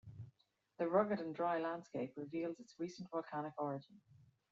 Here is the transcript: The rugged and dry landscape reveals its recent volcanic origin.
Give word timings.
The 0.79 0.87
rugged 0.87 1.19
and 1.19 1.35
dry 1.35 1.59
landscape 1.59 2.13
reveals 2.17 2.59
its 2.59 2.73
recent 2.79 3.11
volcanic 3.11 3.53
origin. 3.59 4.01